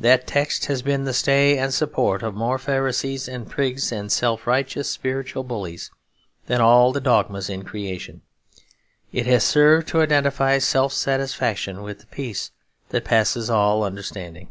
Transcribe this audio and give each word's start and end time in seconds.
That 0.00 0.26
text 0.26 0.64
has 0.64 0.80
been 0.80 1.04
the 1.04 1.12
stay 1.12 1.58
and 1.58 1.74
support 1.74 2.22
of 2.22 2.32
more 2.34 2.58
Pharisees 2.58 3.28
and 3.28 3.46
prigs 3.46 3.92
and 3.92 4.10
self 4.10 4.46
righteous 4.46 4.88
spiritual 4.88 5.42
bullies 5.44 5.90
than 6.46 6.62
all 6.62 6.90
the 6.90 7.02
dogmas 7.02 7.50
in 7.50 7.64
creation; 7.64 8.22
it 9.12 9.26
has 9.26 9.44
served 9.44 9.86
to 9.88 10.00
identify 10.00 10.56
self 10.56 10.94
satisfaction 10.94 11.82
with 11.82 11.98
the 11.98 12.06
peace 12.06 12.50
that 12.88 13.04
passes 13.04 13.50
all 13.50 13.84
understanding. 13.84 14.48